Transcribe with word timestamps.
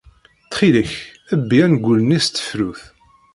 Ttxil-k, 0.43 0.93
bbi 1.41 1.57
angul-nni 1.65 2.19
s 2.25 2.27
tefrut. 2.27 2.81